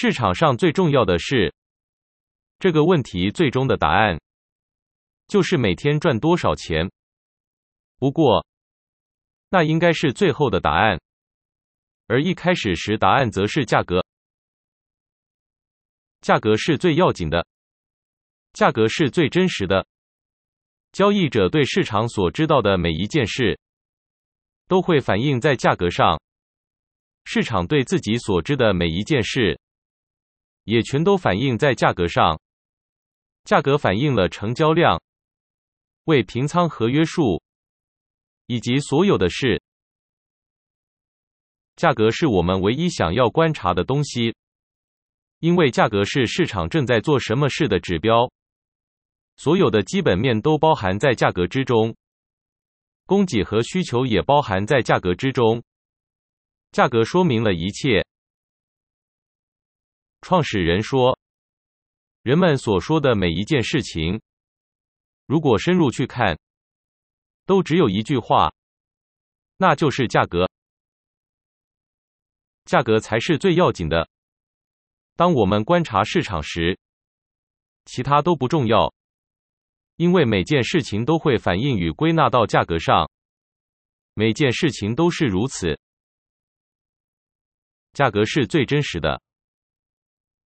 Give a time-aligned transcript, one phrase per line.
[0.00, 1.52] 市场上最重要的是，
[2.60, 4.16] 这个问题最终的答案
[5.26, 6.88] 就是每天赚多少钱。
[7.98, 8.46] 不过，
[9.48, 11.00] 那应该是最后的答案，
[12.06, 14.00] 而一开始时答案则是价格。
[16.20, 17.44] 价格是最要紧的，
[18.52, 19.84] 价格是最真实的。
[20.92, 23.58] 交易者对市场所知道的每一件事，
[24.68, 26.22] 都会反映在价格上。
[27.24, 29.58] 市场对自己所知的每一件事，
[30.68, 32.38] 也全都反映在价格上。
[33.44, 35.00] 价格反映了成交量、
[36.04, 37.42] 未平仓合约数，
[38.44, 39.62] 以及所有的事。
[41.74, 44.34] 价格是我们唯一想要观察的东西，
[45.38, 48.30] 因为价格是市场正在做什么事的指标。
[49.38, 51.96] 所有的基本面都包含在价格之中，
[53.06, 55.62] 供给和需求也包含在价格之中。
[56.72, 58.04] 价格说明了一切。
[60.28, 61.18] 创始人说，
[62.20, 64.20] 人们所说的每一件事情，
[65.24, 66.38] 如果深入去看，
[67.46, 68.52] 都只有一句话，
[69.56, 70.46] 那就是价格。
[72.66, 74.06] 价格才是最要紧的。
[75.16, 76.78] 当我们观察市场时，
[77.86, 78.92] 其他都不重要。
[79.96, 83.10] 因为每件事情都会反映与归纳到价格上，
[84.12, 85.80] 每件事情都是如此。
[87.94, 89.22] 价格是最真实的。